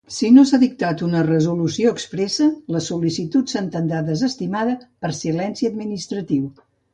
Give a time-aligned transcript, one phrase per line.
[0.13, 6.51] Si no s'ha dictat una resolució expressa, la sol·licitud s'entendrà desestimada per silenci administratiu.